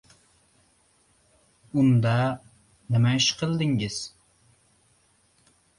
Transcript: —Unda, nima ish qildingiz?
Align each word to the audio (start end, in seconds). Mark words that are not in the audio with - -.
—Unda, 1.83 2.15
nima 2.95 3.13
ish 3.21 3.31
qildingiz? 3.45 4.03